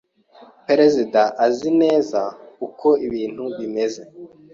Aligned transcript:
Perezida 0.67 1.21
azi 1.45 1.69
neza 1.81 2.21
uko 2.67 2.87
ibintu 3.07 3.43
bimeze. 3.57 4.01